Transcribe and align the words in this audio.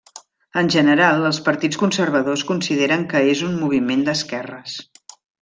En 0.61 0.69
general 0.75 1.27
els 1.29 1.39
partits 1.49 1.79
conservadors 1.81 2.45
consideren 2.53 3.05
que 3.13 3.23
és 3.35 3.45
un 3.49 3.55
moviment 3.61 4.03
d'esquerres. 4.09 4.81